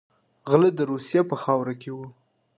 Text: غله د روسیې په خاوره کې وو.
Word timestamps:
غله 0.49 0.69
د 0.75 0.79
روسیې 0.91 1.21
په 1.29 1.35
خاوره 1.43 1.73
کې 1.81 1.91
وو. 1.95 2.07